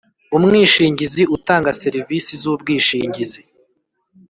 [0.37, 3.41] umwishingizi utanga serivisi z ubwishingizi